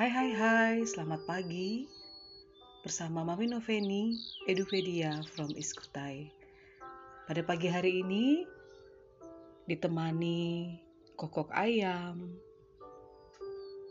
[0.00, 1.84] Hai hai hai, selamat pagi.
[2.80, 4.16] Bersama Mami Noveni,
[4.48, 6.24] Edupedia from Iskutai.
[7.28, 8.48] Pada pagi hari ini,
[9.68, 10.72] ditemani
[11.20, 12.32] kokok ayam,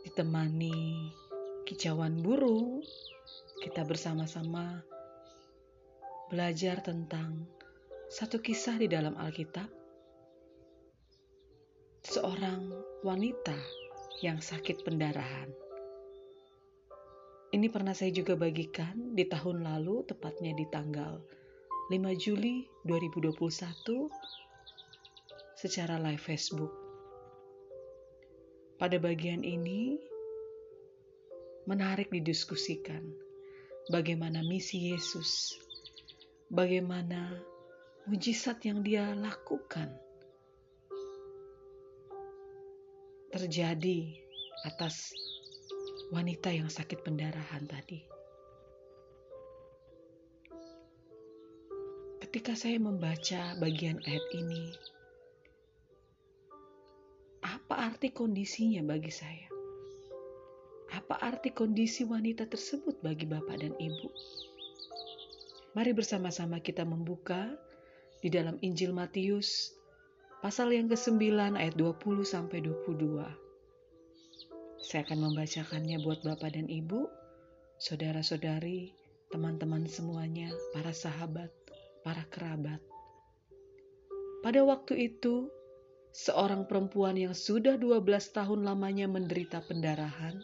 [0.02, 1.14] ditemani
[1.62, 2.82] kicauan burung,
[3.62, 4.82] kita bersama-sama
[6.26, 7.46] belajar tentang
[8.10, 9.70] satu kisah di dalam Alkitab.
[12.02, 12.66] Seorang
[13.06, 13.54] wanita
[14.26, 15.69] yang sakit pendarahan.
[17.50, 21.18] Ini pernah saya juga bagikan di tahun lalu, tepatnya di tanggal
[21.90, 24.06] 5 Juli 2021
[25.58, 26.70] secara live Facebook.
[28.78, 29.98] Pada bagian ini
[31.66, 33.02] menarik didiskusikan
[33.90, 35.58] bagaimana misi Yesus,
[36.54, 37.34] bagaimana
[38.06, 39.90] mujizat yang dia lakukan
[43.34, 44.14] terjadi
[44.70, 45.10] atas
[46.10, 48.02] wanita yang sakit pendarahan tadi.
[52.18, 54.74] Ketika saya membaca bagian ayat ini,
[57.46, 59.46] apa arti kondisinya bagi saya?
[60.90, 64.10] Apa arti kondisi wanita tersebut bagi bapak dan ibu?
[65.78, 67.54] Mari bersama-sama kita membuka
[68.18, 69.70] di dalam Injil Matius
[70.42, 73.49] pasal yang ke-9 ayat 20 sampai 22.
[74.80, 77.04] Saya akan membacakannya buat Bapak dan Ibu,
[77.76, 78.96] saudara-saudari,
[79.28, 81.52] teman-teman semuanya, para sahabat,
[82.00, 82.80] para kerabat.
[84.40, 85.52] Pada waktu itu,
[86.16, 90.40] seorang perempuan yang sudah 12 tahun lamanya menderita pendarahan,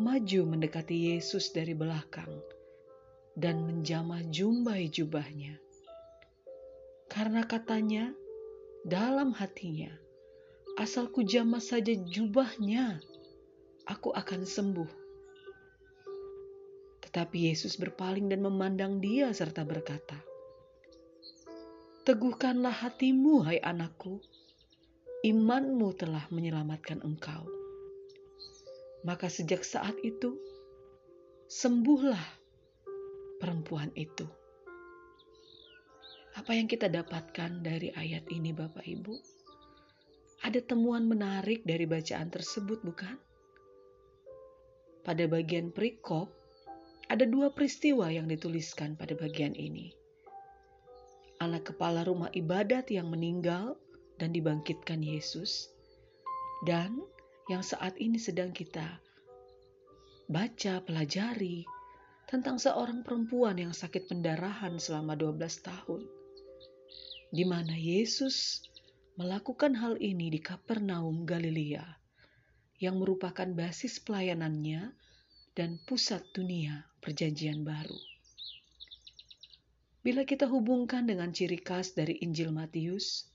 [0.00, 2.40] maju mendekati Yesus dari belakang
[3.36, 5.60] dan menjamah jumbai jubahnya.
[7.12, 8.16] Karena katanya,
[8.88, 9.92] dalam hatinya,
[10.80, 12.96] asal ku jamah saja jubahnya,
[13.86, 14.90] aku akan sembuh.
[17.06, 20.18] Tetapi Yesus berpaling dan memandang dia serta berkata,
[22.06, 24.22] Teguhkanlah hatimu, hai anakku,
[25.26, 27.50] imanmu telah menyelamatkan engkau.
[29.02, 30.38] Maka sejak saat itu,
[31.50, 32.22] sembuhlah
[33.42, 34.26] perempuan itu.
[36.36, 39.14] Apa yang kita dapatkan dari ayat ini Bapak Ibu?
[40.46, 43.18] Ada temuan menarik dari bacaan tersebut bukan?
[45.06, 46.26] Pada bagian perikop,
[47.06, 49.94] ada dua peristiwa yang dituliskan pada bagian ini.
[51.38, 53.78] Anak kepala rumah ibadat yang meninggal
[54.18, 55.70] dan dibangkitkan Yesus,
[56.66, 56.98] dan
[57.46, 58.98] yang saat ini sedang kita
[60.26, 61.62] baca, pelajari
[62.26, 66.02] tentang seorang perempuan yang sakit pendarahan selama 12 tahun.
[67.30, 68.66] Di mana Yesus
[69.14, 72.05] melakukan hal ini di Kapernaum, Galilea
[72.76, 74.92] yang merupakan basis pelayanannya
[75.56, 77.96] dan pusat dunia Perjanjian Baru.
[80.04, 83.26] Bila kita hubungkan dengan ciri khas dari Injil Matius,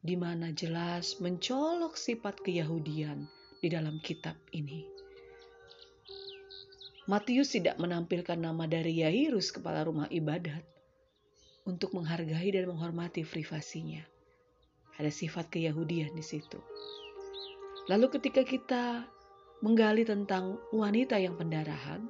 [0.00, 3.28] di mana jelas mencolok sifat keyahudian
[3.60, 4.88] di dalam kitab ini.
[7.04, 10.64] Matius tidak menampilkan nama dari Yairus, kepala rumah ibadat,
[11.68, 14.00] untuk menghargai dan menghormati privasinya.
[14.96, 16.58] Ada sifat keyahudian di situ.
[17.88, 18.84] Lalu ketika kita
[19.64, 22.04] menggali tentang wanita yang pendarahan,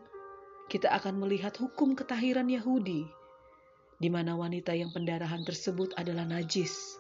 [0.70, 3.06] kita akan melihat hukum ketahiran Yahudi,
[3.98, 6.98] di mana wanita yang pendarahan tersebut adalah najis.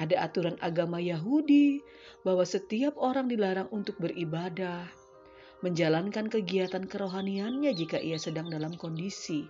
[0.00, 1.84] Ada aturan agama Yahudi
[2.24, 4.88] bahwa setiap orang dilarang untuk beribadah,
[5.60, 9.46] menjalankan kegiatan kerohaniannya jika ia sedang dalam kondisi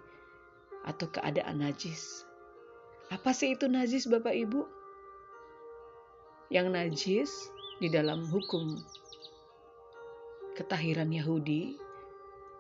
[0.85, 2.27] atau keadaan najis.
[3.15, 4.61] Apa sih itu najis, Bapak Ibu?
[6.53, 7.31] Yang najis
[7.83, 8.79] di dalam hukum
[10.55, 11.75] ketahiran Yahudi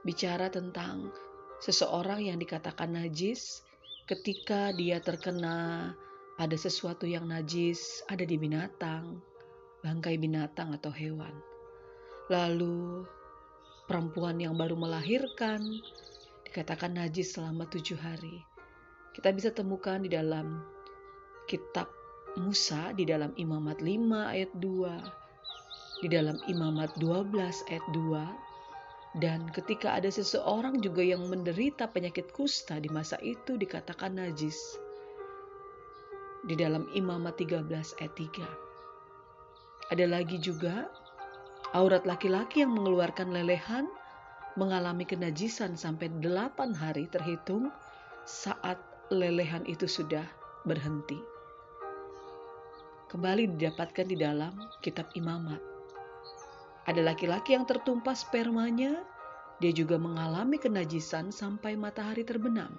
[0.02, 1.14] bicara tentang
[1.62, 3.62] seseorang yang dikatakan najis
[4.10, 5.94] ketika dia terkena
[6.34, 9.22] pada sesuatu yang najis ada di binatang,
[9.86, 11.38] bangkai binatang atau hewan.
[12.26, 13.06] Lalu
[13.86, 15.62] perempuan yang baru melahirkan
[16.50, 18.42] dikatakan najis selama tujuh hari.
[19.14, 20.66] Kita bisa temukan di dalam
[21.46, 22.01] kitab
[22.32, 27.28] Musa di dalam Imamat 5 ayat 2, di dalam Imamat 12
[27.68, 34.16] ayat 2, dan ketika ada seseorang juga yang menderita penyakit kusta di masa itu dikatakan
[34.16, 34.56] najis.
[36.48, 37.68] Di dalam Imamat 13
[38.00, 39.92] ayat 3.
[39.92, 40.88] Ada lagi juga
[41.76, 43.84] aurat laki-laki yang mengeluarkan lelehan
[44.56, 47.68] mengalami kenajisan sampai 8 hari terhitung
[48.24, 48.80] saat
[49.12, 50.24] lelehan itu sudah
[50.64, 51.20] berhenti
[53.12, 55.60] kembali didapatkan di dalam kitab imamat.
[56.88, 59.04] Ada laki-laki yang tertumpah spermanya,
[59.60, 62.72] dia juga mengalami kenajisan sampai matahari terbenam.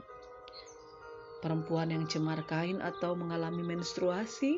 [1.46, 4.58] Perempuan yang cemar kain atau mengalami menstruasi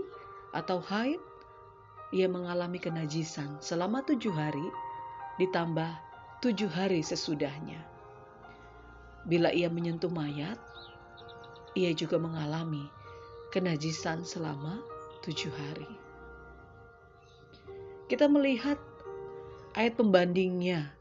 [0.56, 1.19] atau haid,
[2.16, 4.63] ia mengalami kenajisan selama tujuh hari,
[5.44, 5.92] ditambah
[6.39, 7.83] tujuh hari sesudahnya.
[9.27, 10.56] Bila ia menyentuh mayat,
[11.75, 12.88] ia juga mengalami
[13.51, 14.95] kenajisan selama
[15.25, 15.89] tujuh hari.
[18.06, 18.77] Kita melihat
[19.74, 20.94] ayat pembandingnya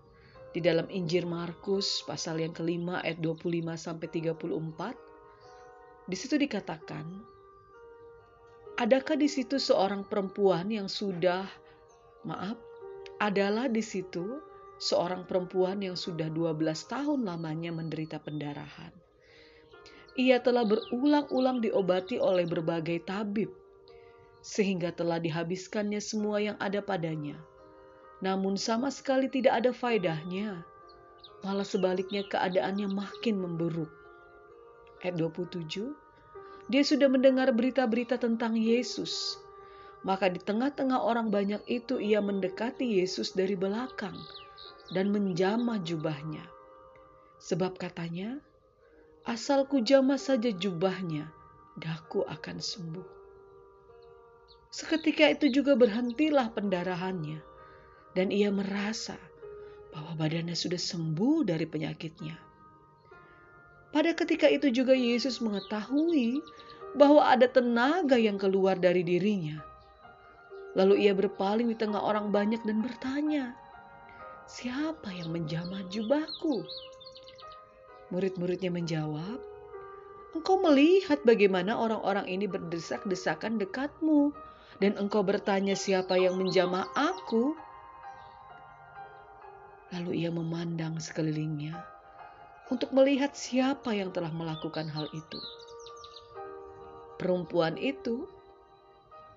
[0.56, 6.08] di dalam Injil Markus pasal yang kelima ayat 25 sampai 34.
[6.08, 7.04] Di situ dikatakan,
[8.80, 11.44] adakah di situ seorang perempuan yang sudah
[12.24, 12.56] maaf,
[13.20, 14.40] adalah di situ
[14.80, 16.56] seorang perempuan yang sudah 12
[16.88, 18.92] tahun lamanya menderita pendarahan.
[20.14, 23.50] Ia telah berulang-ulang diobati oleh berbagai tabib,
[24.44, 27.41] sehingga telah dihabiskannya semua yang ada padanya.
[28.20, 30.61] Namun sama sekali tidak ada faedahnya,
[31.41, 33.88] malah sebaliknya keadaannya makin memburuk.
[35.00, 35.96] Ayat 27,
[36.69, 39.41] dia sudah mendengar berita-berita tentang Yesus.
[40.05, 44.17] Maka di tengah-tengah orang banyak itu ia mendekati Yesus dari belakang
[44.93, 46.44] dan menjamah jubahnya.
[47.41, 48.37] Sebab katanya,
[49.25, 51.32] asal kujamah saja jubahnya,
[51.81, 53.23] daku akan sembuh.
[54.74, 57.38] Seketika itu juga berhentilah pendarahannya,
[58.18, 59.14] dan ia merasa
[59.94, 62.34] bahwa badannya sudah sembuh dari penyakitnya.
[63.94, 66.42] Pada ketika itu juga Yesus mengetahui
[66.98, 69.62] bahwa ada tenaga yang keluar dari dirinya.
[70.74, 73.54] Lalu ia berpaling di tengah orang banyak dan bertanya,
[74.50, 76.66] Siapa yang menjamah jubahku?
[78.10, 79.38] Murid-muridnya menjawab,
[80.34, 84.34] Engkau melihat bagaimana orang-orang ini berdesak-desakan dekatmu,
[84.82, 87.54] dan engkau bertanya siapa yang menjamah aku?
[89.94, 91.78] Lalu ia memandang sekelilingnya
[92.72, 95.38] untuk melihat siapa yang telah melakukan hal itu.
[97.20, 98.26] Perempuan itu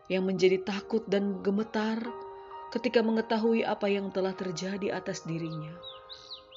[0.07, 1.99] yang menjadi takut dan gemetar
[2.71, 5.71] ketika mengetahui apa yang telah terjadi atas dirinya,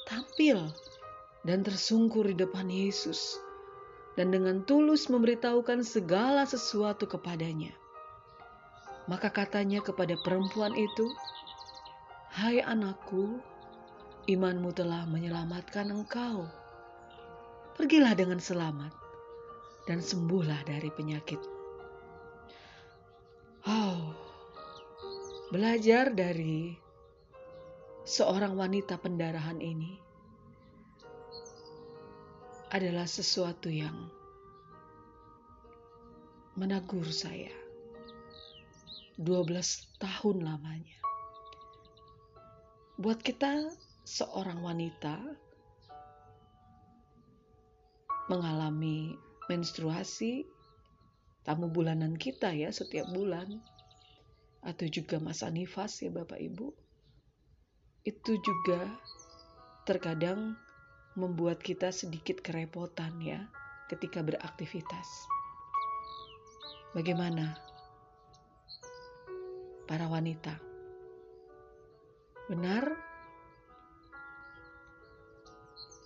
[0.06, 0.70] tampil
[1.42, 3.38] dan tersungkur di depan Yesus,
[4.14, 7.74] dan dengan tulus memberitahukan segala sesuatu kepadanya.
[9.10, 11.10] Maka katanya kepada perempuan itu,
[12.30, 13.42] "Hai anakku,
[14.30, 16.46] imanmu telah menyelamatkan engkau.
[17.74, 18.94] Pergilah dengan selamat
[19.90, 21.42] dan sembuhlah dari penyakit."
[23.66, 24.14] Oh,
[25.50, 26.78] belajar dari
[28.06, 29.98] seorang wanita pendarahan ini
[32.70, 34.06] adalah sesuatu yang
[36.54, 37.69] menegur saya.
[39.20, 40.96] 12 tahun lamanya.
[42.96, 43.68] Buat kita
[44.08, 45.20] seorang wanita
[48.32, 49.12] mengalami
[49.52, 50.48] menstruasi
[51.44, 53.60] tamu bulanan kita ya setiap bulan
[54.64, 56.72] atau juga masa nifas ya Bapak Ibu,
[58.08, 58.88] itu juga
[59.84, 60.56] terkadang
[61.12, 63.44] membuat kita sedikit kerepotan ya
[63.92, 65.28] ketika beraktivitas.
[66.96, 67.69] Bagaimana
[69.90, 70.54] para wanita?
[72.46, 72.94] Benar?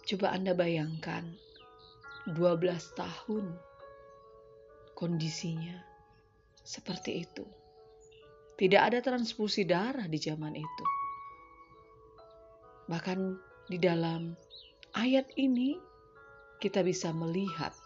[0.08, 1.28] Coba Anda bayangkan
[2.32, 2.40] 12
[2.96, 3.52] tahun
[4.96, 5.76] kondisinya
[6.64, 7.44] seperti itu.
[8.56, 10.84] Tidak ada transfusi darah di zaman itu.
[12.88, 13.18] Bahkan
[13.68, 14.32] di dalam
[14.96, 15.76] ayat ini
[16.56, 17.76] kita bisa melihat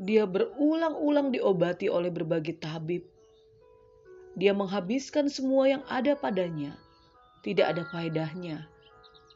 [0.00, 3.11] dia berulang-ulang diobati oleh berbagai tabib.
[4.38, 6.76] Dia menghabiskan semua yang ada padanya.
[7.44, 8.64] Tidak ada faedahnya.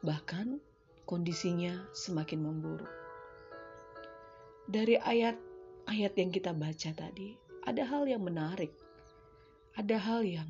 [0.01, 0.61] Bahkan
[1.05, 2.91] kondisinya semakin memburuk.
[4.67, 7.37] Dari ayat-ayat yang kita baca tadi,
[7.67, 8.75] ada hal yang menarik
[9.77, 10.49] ada hal yang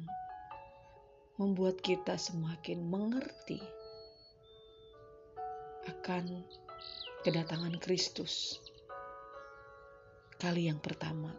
[1.34, 3.58] membuat kita semakin mengerti
[5.90, 6.46] akan
[7.26, 8.62] kedatangan Kristus
[10.38, 11.34] kali yang pertama.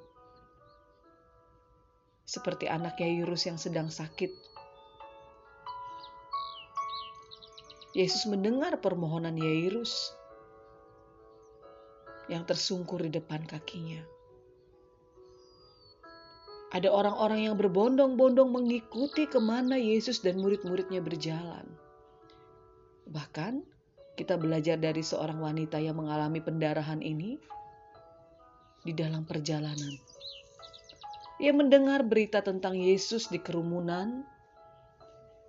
[2.28, 4.30] Seperti anak Yairus yang sedang sakit.
[7.96, 10.12] Yesus mendengar permohonan Yairus
[12.28, 14.04] yang tersungkur di depan kakinya.
[16.76, 21.64] Ada orang-orang yang berbondong-bondong mengikuti ke mana Yesus dan murid-muridnya berjalan.
[23.08, 23.64] Bahkan
[24.20, 27.40] kita belajar dari seorang wanita yang mengalami pendarahan ini
[28.84, 29.96] di dalam perjalanan.
[31.38, 34.26] Ia mendengar berita tentang Yesus di kerumunan.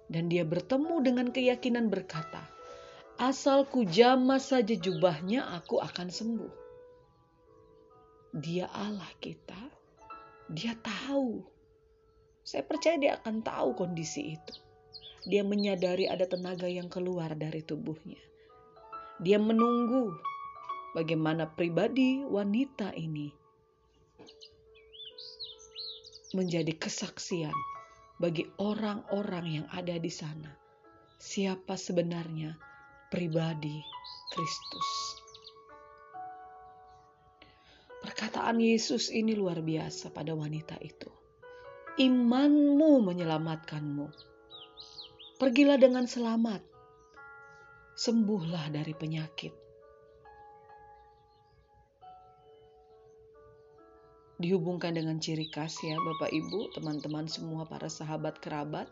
[0.08, 2.44] Dan dia bertemu dengan keyakinan berkata,
[3.16, 6.54] Asal ku jamah saja jubahnya, aku akan sembuh.
[8.36, 9.58] Dia Allah kita.
[10.52, 11.40] Dia tahu.
[12.44, 14.54] Saya percaya dia akan tahu kondisi itu.
[15.28, 18.20] Dia menyadari ada tenaga yang keluar dari tubuhnya.
[19.20, 20.14] Dia menunggu
[20.96, 23.47] bagaimana pribadi wanita ini
[26.36, 27.54] menjadi kesaksian
[28.18, 30.50] bagi orang-orang yang ada di sana.
[31.18, 32.56] Siapa sebenarnya
[33.08, 33.78] pribadi
[34.34, 34.88] Kristus?
[38.04, 41.10] Perkataan Yesus ini luar biasa pada wanita itu.
[41.98, 44.06] Imanmu menyelamatkanmu.
[45.38, 46.62] Pergilah dengan selamat.
[47.98, 49.67] Sembuhlah dari penyakit
[54.38, 58.86] dihubungkan dengan ciri khas ya Bapak Ibu, teman-teman semua para sahabat kerabat.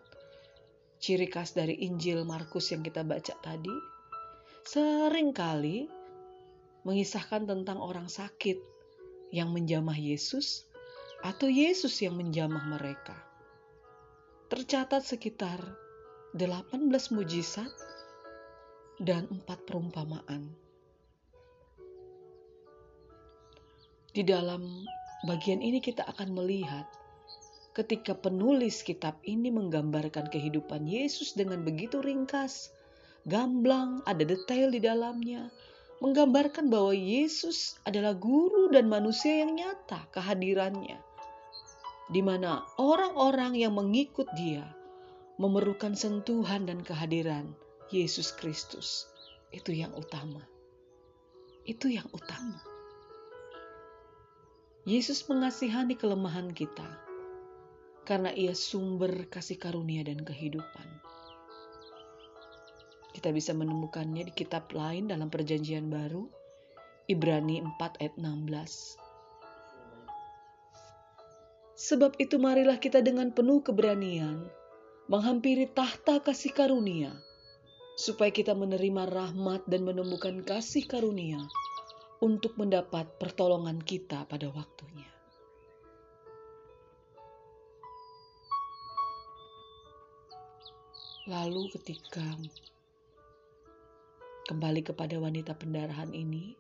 [0.99, 3.97] Ciri khas dari Injil Markus yang kita baca tadi
[4.67, 5.87] sering kali
[6.83, 8.59] mengisahkan tentang orang sakit
[9.31, 10.67] yang menjamah Yesus
[11.23, 13.15] atau Yesus yang menjamah mereka.
[14.51, 15.59] Tercatat sekitar
[16.35, 16.75] 18
[17.15, 17.71] mujizat
[18.99, 20.51] dan empat perumpamaan.
[24.11, 24.65] Di dalam
[25.25, 26.85] bagian ini kita akan melihat
[27.73, 32.73] ketika penulis kitab ini menggambarkan kehidupan Yesus dengan begitu ringkas,
[33.29, 35.49] gamblang, ada detail di dalamnya,
[36.05, 41.01] menggambarkan bahwa Yesus adalah guru dan manusia yang nyata kehadirannya,
[42.13, 44.65] di mana orang-orang yang mengikut Dia
[45.37, 47.53] memerlukan sentuhan dan kehadiran
[47.93, 49.05] Yesus Kristus.
[49.53, 50.41] Itu yang utama.
[51.69, 52.76] Itu yang utama.
[54.87, 56.87] Yesus mengasihani kelemahan kita
[58.07, 60.87] karena ia sumber kasih karunia dan kehidupan.
[63.11, 66.31] Kita bisa menemukannya di kitab lain dalam perjanjian baru,
[67.11, 68.95] Ibrani 4 ayat 16.
[71.75, 74.47] Sebab itu marilah kita dengan penuh keberanian
[75.11, 77.11] menghampiri tahta kasih karunia,
[77.99, 81.43] supaya kita menerima rahmat dan menemukan kasih karunia
[82.25, 85.09] untuk mendapat pertolongan kita pada waktunya.
[91.27, 92.23] Lalu, ketika
[94.47, 96.55] kembali kepada wanita pendarahan ini,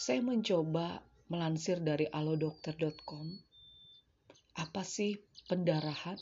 [0.00, 3.26] saya mencoba melansir dari alodokter.com
[4.54, 5.18] apa sih
[5.50, 6.16] pendarahan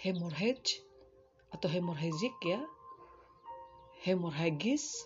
[0.00, 0.80] hemorrhage
[1.50, 2.62] atau hemorrhagic ya
[4.06, 5.02] hemorrhagis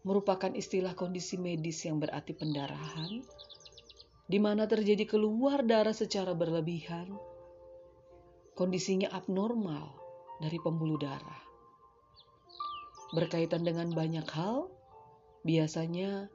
[0.00, 3.20] merupakan istilah kondisi medis yang berarti pendarahan,
[4.30, 7.12] di mana terjadi keluar darah secara berlebihan,
[8.56, 9.92] kondisinya abnormal
[10.40, 11.42] dari pembuluh darah.
[13.10, 14.70] Berkaitan dengan banyak hal,
[15.42, 16.30] biasanya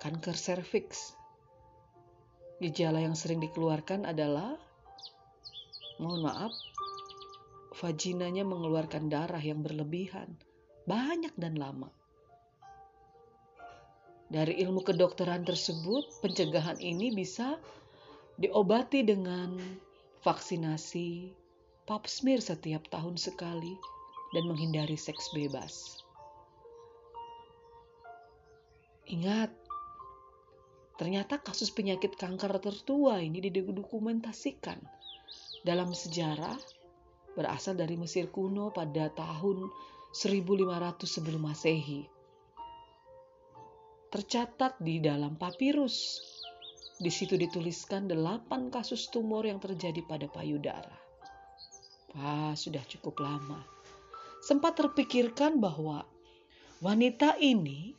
[0.00, 1.12] kanker serviks.
[2.56, 4.56] Gejala yang sering dikeluarkan adalah,
[6.00, 6.56] mohon maaf,
[7.76, 10.40] vaginanya mengeluarkan darah yang berlebihan,
[10.88, 11.92] banyak dan lama.
[14.26, 17.62] Dari ilmu kedokteran tersebut, pencegahan ini bisa
[18.34, 19.54] diobati dengan
[20.26, 21.30] vaksinasi,
[21.86, 23.78] pap smear setiap tahun sekali,
[24.34, 26.02] dan menghindari seks bebas.
[29.06, 29.54] Ingat,
[30.98, 34.82] ternyata kasus penyakit kanker tertua ini didokumentasikan
[35.62, 36.58] dalam sejarah
[37.38, 39.70] berasal dari Mesir kuno pada tahun
[40.10, 42.15] 1500 sebelum Masehi
[44.10, 46.22] tercatat di dalam papirus.
[46.96, 50.96] Di situ dituliskan delapan kasus tumor yang terjadi pada payudara.
[52.16, 53.60] Wah, sudah cukup lama.
[54.40, 56.08] Sempat terpikirkan bahwa
[56.80, 57.92] wanita ini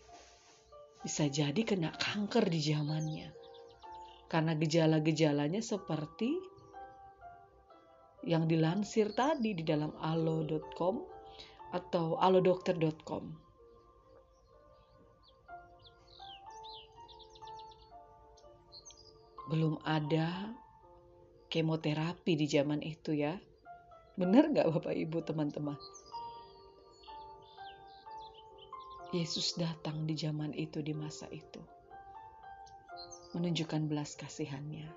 [1.06, 3.30] bisa jadi kena kanker di zamannya.
[4.28, 6.34] Karena gejala-gejalanya seperti
[8.28, 11.00] yang dilansir tadi di dalam alo.com
[11.72, 13.47] atau alodokter.com.
[19.48, 20.52] belum ada
[21.48, 23.40] kemoterapi di zaman itu ya.
[24.20, 25.80] Benar nggak Bapak Ibu teman-teman?
[29.16, 31.64] Yesus datang di zaman itu di masa itu.
[33.32, 34.92] Menunjukkan belas kasihannya.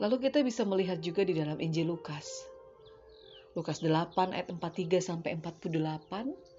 [0.00, 2.48] Lalu kita bisa melihat juga di dalam Injil Lukas.
[3.56, 6.55] Lukas 8 ayat 43 sampai 48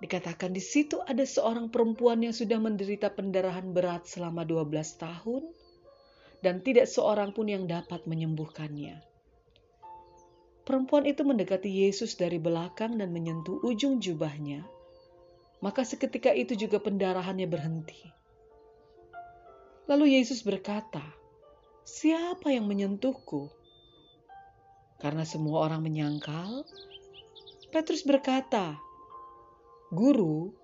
[0.00, 5.44] Dikatakan di situ ada seorang perempuan yang sudah menderita pendarahan berat selama 12 tahun
[6.40, 8.96] dan tidak seorang pun yang dapat menyembuhkannya.
[10.64, 14.64] Perempuan itu mendekati Yesus dari belakang dan menyentuh ujung jubahnya.
[15.60, 18.00] Maka seketika itu juga pendarahannya berhenti.
[19.84, 21.04] Lalu Yesus berkata,
[21.84, 23.52] "Siapa yang menyentuhku?"
[24.96, 26.64] Karena semua orang menyangkal,
[27.68, 28.80] Petrus berkata,
[29.90, 30.54] "Guru,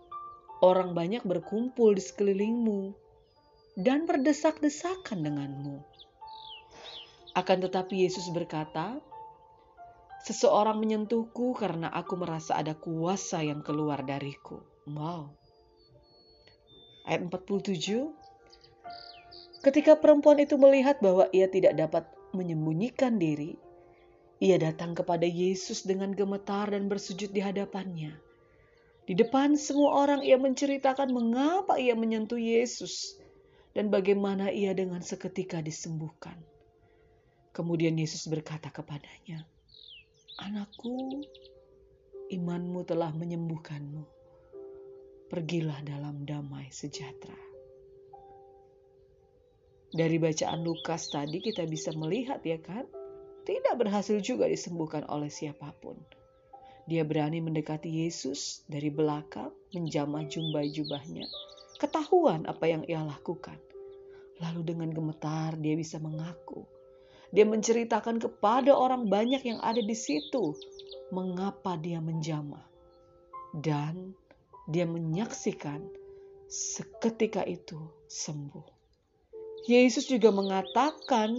[0.62, 2.94] orang banyak berkumpul di sekelilingmu
[3.78, 5.82] dan berdesak-desakan denganmu."
[7.36, 8.96] Akan tetapi Yesus berkata,
[10.26, 14.58] Seseorang menyentuhku karena aku merasa ada kuasa yang keluar dariku.
[14.90, 15.30] Wow.
[17.06, 18.10] Ayat 47.
[19.62, 23.54] Ketika perempuan itu melihat bahwa ia tidak dapat menyembunyikan diri,
[24.42, 28.25] ia datang kepada Yesus dengan gemetar dan bersujud di hadapannya.
[29.06, 33.14] Di depan semua orang ia menceritakan mengapa ia menyentuh Yesus
[33.70, 36.34] dan bagaimana ia dengan seketika disembuhkan.
[37.54, 39.46] Kemudian Yesus berkata kepadanya,
[40.42, 41.22] Anakku,
[42.34, 44.02] imanmu telah menyembuhkanmu.
[45.30, 47.38] Pergilah dalam damai sejahtera.
[49.94, 52.84] Dari bacaan Lukas tadi kita bisa melihat ya kan,
[53.46, 55.96] tidak berhasil juga disembuhkan oleh siapa pun.
[56.86, 61.26] Dia berani mendekati Yesus dari belakang, menjamah jumbai jubahnya.
[61.82, 63.58] Ketahuan apa yang ia lakukan.
[64.38, 66.64] Lalu dengan gemetar dia bisa mengaku
[67.34, 70.54] dia menceritakan kepada orang banyak yang ada di situ
[71.10, 72.62] mengapa dia menjamah.
[73.56, 74.14] Dan
[74.70, 75.82] dia menyaksikan
[76.46, 78.66] seketika itu sembuh.
[79.66, 81.34] Yesus juga mengatakan,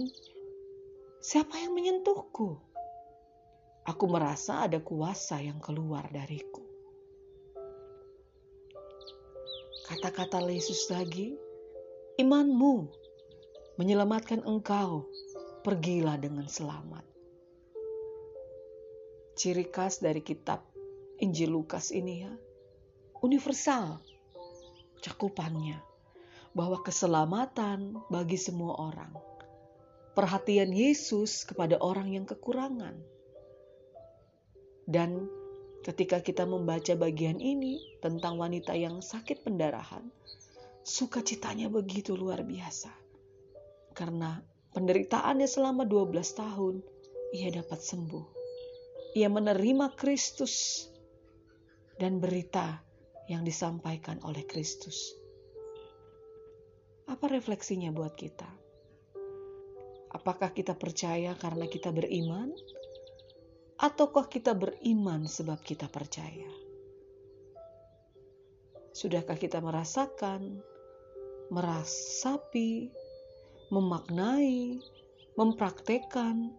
[1.24, 2.60] "Siapa yang menyentuhku?"
[3.88, 6.60] Aku merasa ada kuasa yang keluar dariku.
[9.88, 11.32] Kata-kata Yesus lagi,
[12.20, 12.92] "Imanmu
[13.80, 15.08] menyelamatkan engkau
[15.62, 17.06] pergilah dengan selamat.
[19.38, 20.66] Ciri khas dari kitab
[21.22, 22.32] Injil Lukas ini ya,
[23.22, 24.02] universal
[24.98, 25.78] cakupannya
[26.58, 29.14] bahwa keselamatan bagi semua orang.
[30.18, 32.98] Perhatian Yesus kepada orang yang kekurangan.
[34.88, 35.28] Dan
[35.84, 40.08] ketika kita membaca bagian ini tentang wanita yang sakit pendarahan,
[40.80, 42.88] sukacitanya begitu luar biasa.
[43.92, 44.40] Karena
[44.72, 46.80] penderitaannya selama 12 tahun,
[47.36, 48.26] ia dapat sembuh.
[49.12, 50.88] Ia menerima Kristus
[52.00, 52.80] dan berita
[53.28, 55.12] yang disampaikan oleh Kristus.
[57.08, 58.48] Apa refleksinya buat kita?
[60.16, 62.56] Apakah kita percaya karena kita beriman?
[63.78, 66.50] Ataukah kita beriman sebab kita percaya?
[68.90, 70.58] Sudahkah kita merasakan,
[71.54, 72.90] merasapi,
[73.70, 74.82] memaknai,
[75.38, 76.50] mempraktekkan,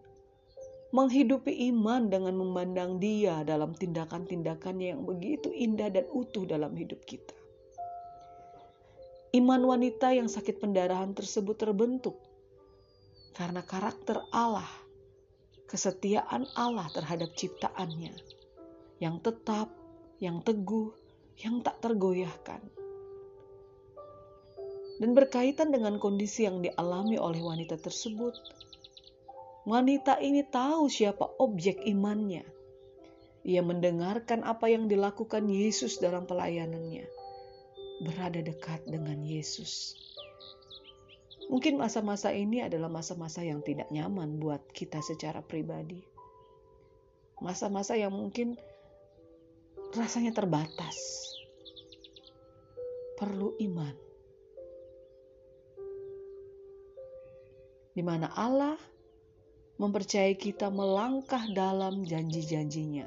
[0.96, 7.36] menghidupi iman dengan memandang Dia dalam tindakan-tindakannya yang begitu indah dan utuh dalam hidup kita.
[9.36, 12.16] Iman wanita yang sakit pendarahan tersebut terbentuk
[13.36, 14.66] karena karakter Allah,
[15.70, 18.10] kesetiaan Allah terhadap ciptaannya
[18.98, 19.70] yang tetap,
[20.18, 20.90] yang teguh,
[21.38, 22.58] yang tak tergoyahkan
[25.00, 28.36] dan berkaitan dengan kondisi yang dialami oleh wanita tersebut.
[29.64, 32.44] Wanita ini tahu siapa objek imannya.
[33.40, 37.08] Ia mendengarkan apa yang dilakukan Yesus dalam pelayanannya,
[38.04, 39.96] berada dekat dengan Yesus.
[41.50, 45.98] Mungkin masa-masa ini adalah masa-masa yang tidak nyaman buat kita secara pribadi.
[47.42, 48.54] Masa-masa yang mungkin
[49.98, 51.26] rasanya terbatas.
[53.18, 54.10] Perlu iman
[58.00, 58.80] di mana Allah
[59.76, 63.04] mempercayai kita melangkah dalam janji-janjinya.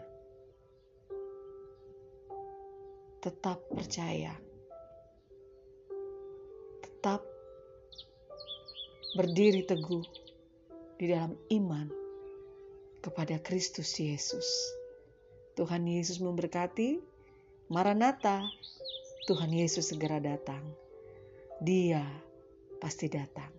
[3.25, 4.38] Tetap percaya,
[6.86, 7.32] tetap
[9.13, 10.02] berdiri teguh
[10.97, 11.88] di dalam iman
[13.06, 14.45] kepada Kristus Yesus.
[15.54, 17.13] Tuhan Yesus memberkati.
[17.71, 18.43] Maranatha,
[19.26, 20.62] Tuhan Yesus segera datang.
[21.63, 22.04] Dia
[22.84, 23.49] pasti datang.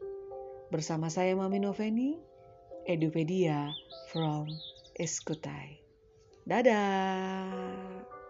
[0.68, 2.18] Bersama saya Mami Noveni,
[2.84, 3.72] Edupedia
[4.12, 4.50] from
[5.00, 5.80] Eskutai.
[6.44, 8.23] Dadah!